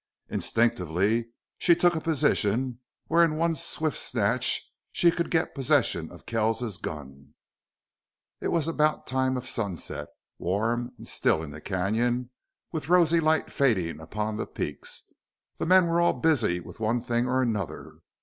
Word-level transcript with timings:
Instinctively 0.29 1.27
she 1.59 1.75
took 1.75 1.93
a 1.93 2.01
position 2.01 2.79
where 3.05 3.23
in 3.23 3.35
one 3.35 3.53
swift 3.53 3.99
snatch 3.99 4.73
she 4.91 5.11
could 5.11 5.29
get 5.29 5.53
possession 5.53 6.11
of 6.11 6.25
Kells's 6.25 6.79
gun. 6.79 7.35
It 8.39 8.47
was 8.47 8.67
about 8.67 9.05
time 9.05 9.37
of 9.37 9.47
sunset, 9.47 10.07
warm 10.39 10.91
and 10.97 11.07
still 11.07 11.43
in 11.43 11.51
the 11.51 11.61
canon, 11.61 12.31
with 12.71 12.89
rosy 12.89 13.19
lights 13.19 13.53
fading 13.53 13.99
upon 13.99 14.37
the 14.37 14.47
peaks. 14.47 15.03
The 15.59 15.67
men 15.67 15.85
were 15.85 16.01
all 16.01 16.13
busy 16.13 16.59
with 16.59 16.79
one 16.79 16.99
thing 16.99 17.27
and 17.27 17.49
another. 17.49 17.97